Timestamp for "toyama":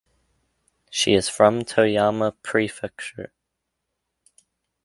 1.61-2.33